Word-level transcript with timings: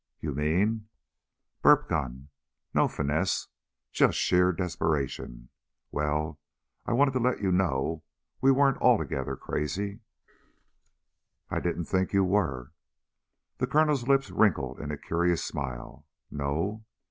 "You 0.19 0.33
mean...?" 0.33 0.87
"Burp 1.61 1.87
gun. 1.87 2.29
No 2.73 2.87
finesse. 2.87 3.49
Just 3.91 4.17
sheer 4.17 4.51
desperation. 4.51 5.49
Well, 5.91 6.39
I 6.87 6.93
just 6.93 6.97
wanted 6.97 7.11
to 7.11 7.19
let 7.19 7.41
you 7.43 7.51
know 7.51 8.03
we 8.41 8.49
weren't 8.49 8.81
altogether 8.81 9.35
crazy." 9.35 9.99
"I 11.51 11.59
didn't 11.59 11.85
think 11.85 12.13
you 12.13 12.23
were." 12.23 12.71
The 13.59 13.67
Colonel's 13.67 14.07
lips 14.07 14.31
wrinkled 14.31 14.79
in 14.79 14.89
a 14.89 14.97
curious 14.97 15.43
smile. 15.43 16.07
"No?" 16.31 16.83